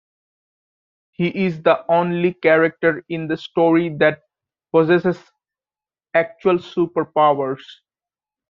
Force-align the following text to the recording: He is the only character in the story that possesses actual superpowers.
He 1.11 1.27
is 1.27 1.61
the 1.61 1.85
only 1.87 2.33
character 2.33 3.05
in 3.07 3.27
the 3.27 3.37
story 3.37 3.89
that 3.97 4.23
possesses 4.71 5.21
actual 6.15 6.55
superpowers. 6.57 7.61